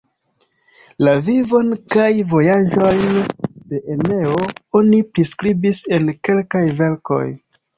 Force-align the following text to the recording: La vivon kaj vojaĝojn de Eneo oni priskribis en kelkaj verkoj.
La 1.07 1.11
vivon 1.25 1.67
kaj 1.95 2.07
vojaĝojn 2.31 3.13
de 3.75 3.83
Eneo 3.97 4.33
oni 4.81 5.03
priskribis 5.13 5.83
en 5.99 6.11
kelkaj 6.31 6.65
verkoj. 6.83 7.25